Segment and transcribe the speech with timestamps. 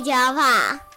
[0.00, 0.89] 地球跑。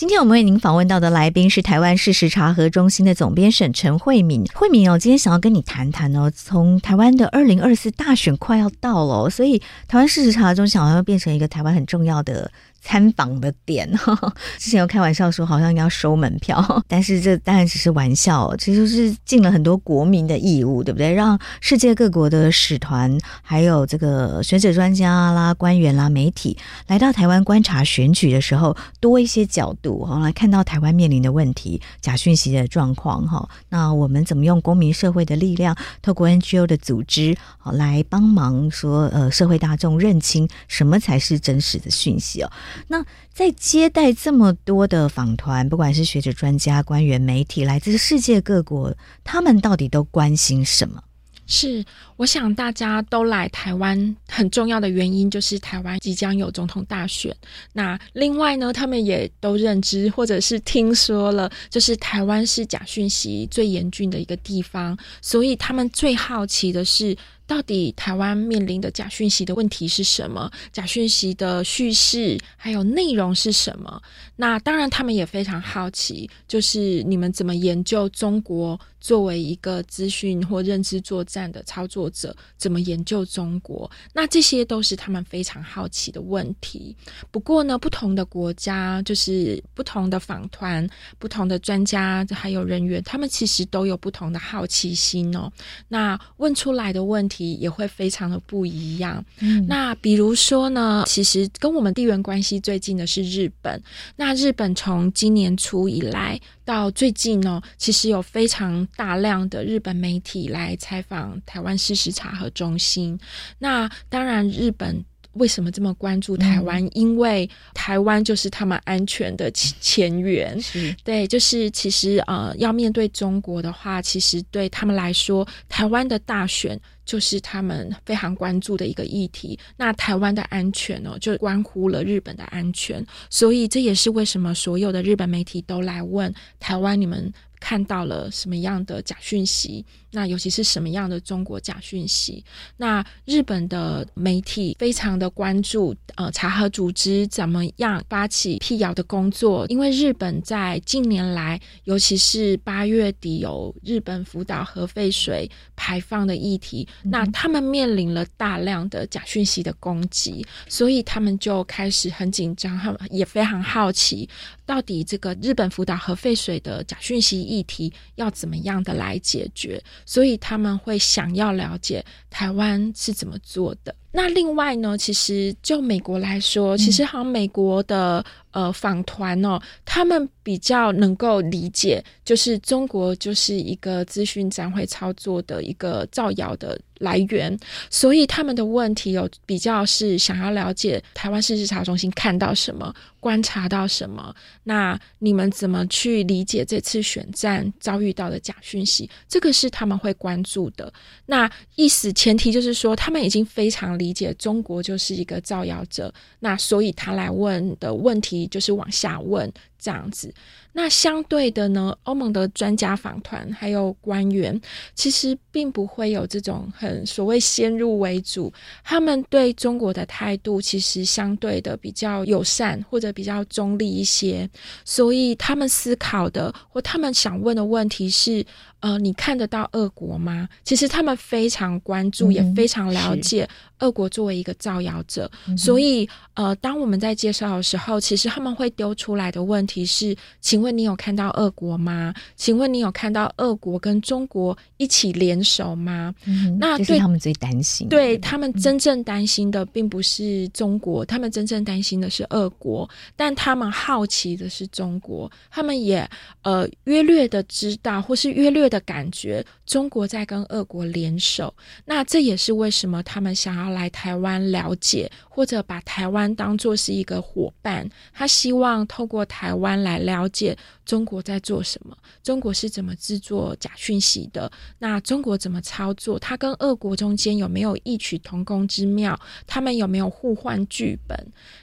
[0.00, 4.46] 今天我们为您访问到的来宾是台湾事实查核中心的总编审陈慧敏。
[4.54, 12.50] 慧敏哦，今天想要跟你谈谈哦，从台湾的二零二四大选快要到了，所以台湾事实查核中心好像要变成一个台湾很重要的。
[12.82, 13.86] 参访的点，
[14.56, 21.12] 之前有开玩笑说好像要收门票， 但是这当然只是玩笑，其实是尽了很多国民的义务，对不对？
[21.12, 26.56] 让世界各国的使团，还有这个学者、专家啦、官员啦、媒体
[26.86, 33.48] 来到台湾观察选举的时候，多一些角度哈，来看到台湾面临的问题、假讯息的状况哈。
[33.68, 42.50] 那我们怎么用公民社会的力量，透过 NGO 的组织，好来帮忙说呃，社会大众认清什么才是真实的讯息哦。
[42.88, 48.94] 那在接待这么多的访团，不管是学者、专家、官员、媒体，来自世界各国，
[49.24, 51.02] 他们到底都关心什么？
[51.50, 51.84] 是，
[52.16, 57.36] 我想大家都来台湾很重要的原因就是台湾即将有总统大选。
[57.72, 67.16] 那另外呢，他们也都认知或者是听说了，就是台湾是假讯息最严峻的一个地方，所以他们最好奇的是。
[67.50, 70.48] 到底台湾面临的假讯息的问题是什么？
[70.70, 74.00] 假讯息的叙事还有内容是什么？
[74.36, 83.90] 那当然，他们也非常好奇，就是你们怎么研究中国作为一个资讯或认知作战的操作者，怎么研究中国？
[84.12, 86.94] 那这些都是他们非常好奇的问题。
[87.32, 90.88] 不过呢，不同的国家，就是不同的访团、
[91.18, 95.50] 不同的专家还有人员，他们其实都有不同的好奇心哦。
[95.88, 97.39] 那问出来的问题。
[97.44, 99.24] 也会非常的不一样。
[99.40, 103.82] 嗯，那比如说呢，其实跟我们地缘关系最近的是日本。
[104.16, 113.18] 那日本从今年初以来到最近呢，其实有非常大量的日本媒体来采访台湾事实查核中心。
[113.58, 115.04] 那当然，日本。
[115.34, 116.84] 为什么这么关注台湾？
[116.84, 120.60] 嗯、因为台湾就是他们安全的 前缘。
[120.60, 129.58] 是对，就是其实呃，要面对中国的话，其实对他们来说，台湾的大选就是他们非常关注的一个议题。
[129.76, 133.04] 那台湾的安全呢，就关乎了日本的安全。
[133.28, 139.84] 所以这也是为什么所有的日本媒体都来问台湾：你们看到了什么样的假讯息？
[140.12, 142.44] 那尤其是什么样的中国假讯息？
[142.78, 149.66] 那日本的媒体非常的关注，呃，查核组织怎么样发起辟谣的工作？
[149.68, 164.28] 因为日本在近年来，尤其是八月底有日本福岛核废水排放的议题，嗯、那他们面临了大量的假讯息的攻击，所以他们就开始很紧张，他们也非常好奇，
[164.70, 169.82] 到底这个日本福岛核废水的假讯息议题要怎么样的来解决？
[170.06, 173.92] 所以他们会想要了解台湾是怎么做的。
[174.12, 187.56] 那另外呢，其实就美国来说，其实好像美国的呃访团哦，他们比较能够理解，就是中国就是一个资讯展会操作的一个造谣的来源，
[187.88, 194.34] 所以他们的问题有比较是想要了解台湾事实查中心看到什么，观察到什么，
[194.64, 199.08] 那你们怎么去理解这次选战遭遇到的假讯息？
[199.28, 200.92] 这个是他们会关注的。
[201.26, 203.99] 那意思前提就是说，他们已经非常。
[204.00, 210.32] 理解中国就是一个造谣者，那所以他来问的问题就是往下问这样子。
[210.72, 214.58] 那相对的呢，欧盟的专家访团还有官员，
[214.94, 218.52] 其实并不会有这种很所谓先入为主，
[218.84, 224.48] 他们对中国的态度其实相对的比较友善或者比较中立一些，
[224.84, 228.46] 所以他们思考的或他们想问的问题是：
[228.78, 230.48] 呃，你看得到俄国吗？
[230.62, 233.48] 其实他们非常关注，嗯、也非常了解
[233.80, 242.12] 俄国作为一个造谣者，嗯、所以呃，当我们在介绍的时候，其实他们会丢出来的问题是：请问你有看到俄国吗？
[242.36, 246.14] 请问你有看到俄国跟中国一起联手吗？
[246.24, 256.08] 嗯、那对、就是、他们最担心，对他们真正担心的并不是中国，嗯、他们真正担心的是俄国，但他们好奇的是中国，他们也
[256.42, 261.52] 呃约略的知道或是约略的感觉中国在跟俄国联手。
[261.84, 267.88] 那这也是为什么他们想要来台湾了解，或者把台湾当做是一个伙伴。
[268.12, 270.54] 他希望透过台湾湾来了解
[270.84, 276.18] 中国在做什么，中国是怎么制作假讯息的，那中国怎么操作？
[276.18, 279.18] 它跟俄国中间有没有异曲同工之妙？
[279.46, 281.16] 他们有没有互换剧本？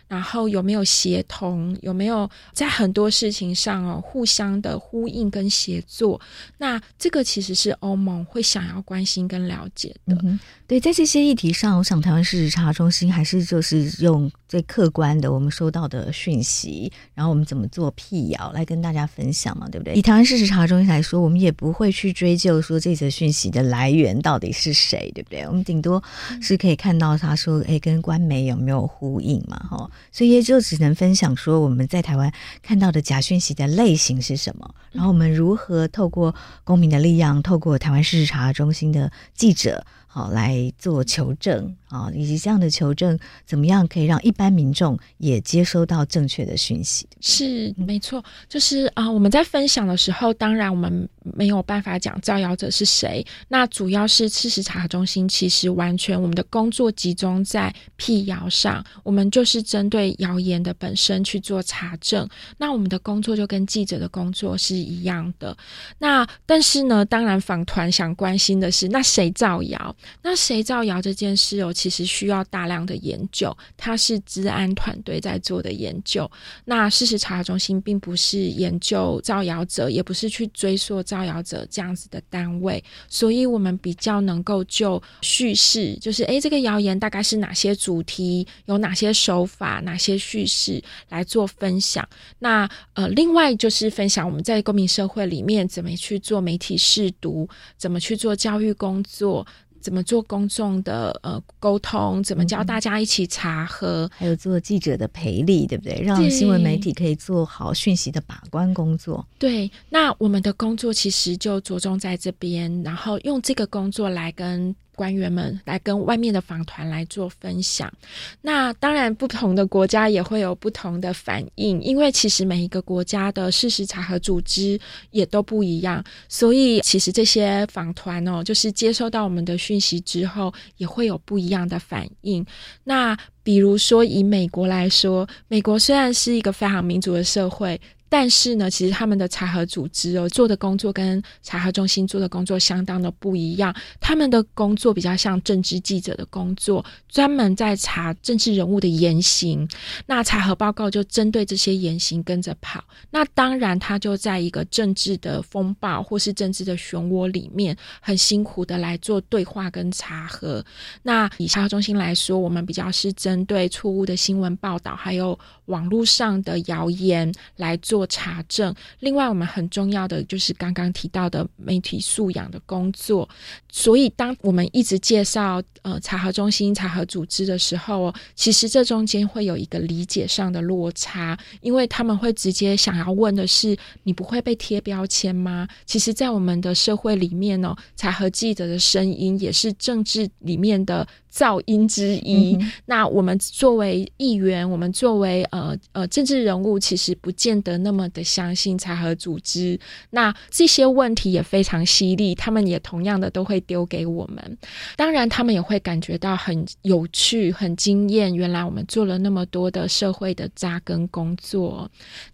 [0.08, 1.78] 然后有没有协同？
[1.82, 6.20] 有没有在很多事情上哦互相的呼应跟协作？
[6.58, 10.18] 那这个其实是欧盟会想要关心跟了解的。
[10.66, 19.94] 对，在这些议题上，我想台湾事实查中心还是就是用最客观的我们收到的讯息，然后我们怎么做辟谣来跟大家分享嘛，对不对？
[19.96, 25.44] 以台湾事实查中心来说，我们也不会去追究说这则讯息的来源到底是谁，对不对？
[25.48, 26.04] 我们顶多
[26.42, 29.90] 是可以看到他说，哎，跟官媒有没有呼应嘛，哈。
[30.12, 32.32] 所以也就只能分享说我们在台湾
[32.62, 36.34] 看到的假讯息的类型是什么，然后我们如何透过
[36.64, 39.86] 公民的力量，透过台湾事实查中心的记者。
[40.18, 47.08] 好，来做求证啊，以及这样的求证怎么样可以让一般民众也接收到正确的讯息？
[47.22, 53.24] 是没错，就是啊，我们在分享的时候，当然我们没有办法讲造谣者是谁。
[53.48, 62.28] 那主要是事实查核中心，其实完全我们的工作集中在辟谣上，我们就是针对谣言的本身去做查证。
[62.58, 65.56] 那我们的工作就跟记者的工作是一样的。
[66.00, 69.96] 那但是呢，当然访团想关心的是，那谁造谣？
[70.22, 76.30] 那谁造谣这件事哦，其实需要大量的研究，它是治安团队在做的研究。
[76.66, 92.08] 那事实查核中心并不是研究造谣者，也不是去追溯造谣者这样子的单位，所以我们比较能够就叙事，就是诶，这个谣言大概是哪些主题，有哪些手法，哪些叙事来做分享。
[92.40, 99.46] 那呃，另外就是分享我们在公民社会里面怎么去做媒体试读，怎么去做教育工作。
[99.82, 102.22] 怎么做公众的呃沟通？
[102.24, 104.06] 怎么教大家一起查核？
[104.06, 106.02] 嗯，还有做记者的培力，对不对？
[106.02, 109.26] 让新闻媒体可以做好讯息的把关工作。
[109.40, 114.76] 对，那我们的工作其实就着重在这边，然后用这个工作来跟。
[114.98, 117.94] 官员们来跟外面的访团来做分享，
[118.42, 124.80] 那当然不同的国家也会有不同的反应，因为其实每一个国家的事实查核组织
[125.12, 132.44] 也都不一样，所以其实这些访团哦，就是接收到我们的讯息之后，也会有不一样的反应。
[132.84, 137.80] 那比如说以美国来说，美国虽然是一个非常民主的社会。
[138.10, 143.76] 但是呢，其实他们的查核组织哦，做的工作跟查核中心做的工作相当的不一样。
[144.00, 149.68] 他们的工作比较像政治记者的工作，专门在查政治人物的言行。
[150.06, 152.84] 那查核报告就针对这些言行跟着跑。
[153.12, 160.64] 那当然，他就在一个政治的风暴或是政治的漩涡里面，很辛苦的来做对话跟查核。
[161.04, 165.38] 那以查核中心来说，我们比较是针对错误的新闻报道，还有
[165.68, 168.08] 网络上的谣言来做。
[168.10, 173.28] 查证，另外我们很重要的就是刚刚提到的媒体素养的工作。
[173.70, 185.68] 所以，当我们一直介绍呃查核中心、查核组织的时候，其实这中间会有一个理解上的落差，因为他们会直接想要问的是：你不会被贴标签吗？
[185.86, 191.08] 其实，在我们的社会里面呢，查核记者的声音也是政治里面的。
[191.38, 192.58] 噪音之一。
[192.60, 199.80] 嗯、那我们作为议员，我们作为呃呃政治人物，其实不见得那么的相信查核组织。
[200.10, 204.58] 那这些问题也非常犀利，他们也同样的都会丢给我们。
[204.96, 208.34] 当然，他们也会感觉到很有趣、很惊艳。
[208.34, 211.88] 原来我们做了那么多的社会的扎根工作。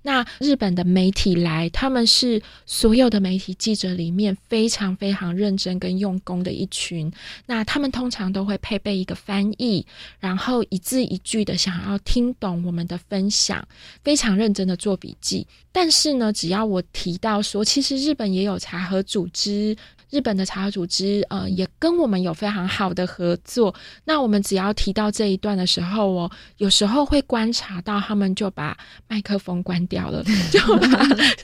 [0.03, 7.11] 那日本的媒体来，他们是所有的媒体记者里面非常非常认真跟用功的一群。
[7.47, 8.92] 那他们通常都会配备。
[8.93, 9.85] 一个翻译，
[10.19, 13.67] 然后一字一句的想要听懂我们的分享，
[14.03, 15.47] 非常认真的做笔记。
[15.71, 19.75] 但是呢，只要我提到说，其实日本也有茶和组织。
[20.13, 23.73] 日本的查核组织，呃，也跟我们有非常好的合作。
[24.05, 28.77] 那我们只要提到这一段的时候，哦，有时候会观察到他们就把
[29.07, 30.59] 麦克风关掉了， 就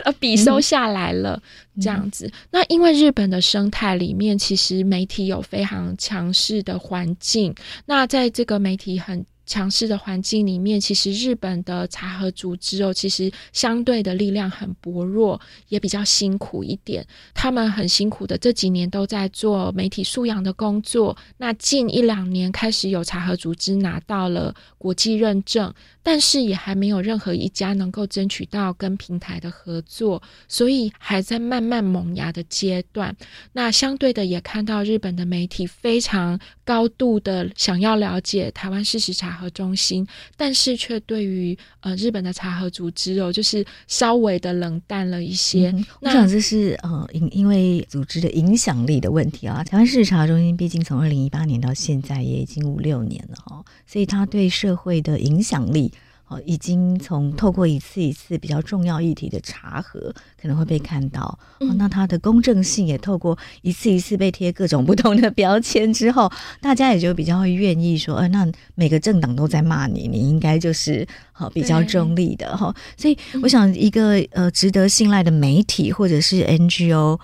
[0.04, 1.42] 把笔收下来了，
[1.82, 2.32] 这样子。
[2.52, 7.52] 那因为日本的生态里面，其实媒体有非常强势的环境。
[7.88, 17.04] 那在这个媒体很强势的环境里面，其实日本的茶核组织哦，其实相对的力量很薄弱，也比较辛苦一点。
[17.34, 21.18] 他们很辛苦的这几年都在做媒体素养的工作。
[21.38, 33.16] 那近一两年开始有茶核组织拿到了国际认证，但是也还没有任何一家能够争取到跟平台的合作，所以还在慢慢萌芽的阶段。
[33.54, 40.06] 那相对的也看到日本的媒体非常高度的想要了解台湾事实查核中心，
[40.36, 45.74] 但是却对于呃日本的茶和组织哦，就是稍微的冷淡了一些。
[46.02, 49.64] 我想这是呃因因为组织的影响力的问题啊。
[49.64, 55.94] 台湾市茶中心毕竟从二零一八年到现在也已经五六年了哈，所以它对社会的影响力。
[56.30, 61.38] 哦，已经从透过一次一次比较重要议题的查核，可能会被看到。
[61.60, 66.32] 哦，那它的公正性也透过一次一次被贴各种不同的标签之后，
[66.62, 72.74] 大家也就比较会愿意说，呃，那每个政党都在骂你，你应该就是好比较中立的哈。
[72.96, 77.20] 所以，我想一个呃值得信赖的媒体或者是 NGO。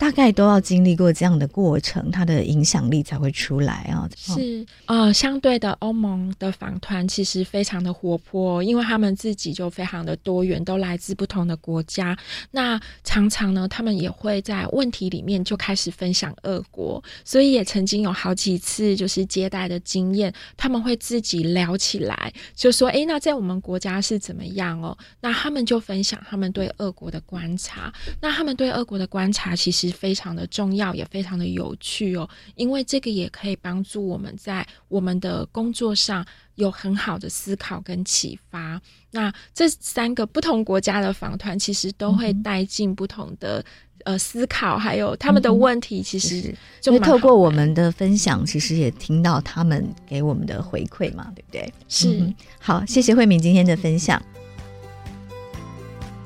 [0.00, 4.08] 大概都要经历过这样的过程，它的影响力才会出来啊。
[4.16, 12.16] 是呃，相对的，欧盟的访团其实非常的活泼，因为他们自己就非常的多元，都来自不同的国家。
[12.50, 27.92] 那常常呢，他们也会在问题里面就开始分享俄国，所以也曾经有好几次就是接待的经验，他们会自己聊起来，就说：“诶，那在我们国家是怎么样哦？”那他们就分享他们对俄国的观察。
[28.22, 29.89] 那他们对俄国的观察其实。
[29.90, 38.80] 非常的重要，也非常的有趣哦，因为这个也可以帮助我们在我们的工作上有很好的思考跟启发。
[39.10, 43.58] 那这三个不同国家的访团，其实都会带进不同的、
[44.04, 51.72] 嗯、呃思考，还有他们的问题，其实就透过我们的分享，其实也听到他们给我们的回馈嘛，对不对？
[51.88, 54.22] 是、嗯、好，谢谢慧敏今天的分享。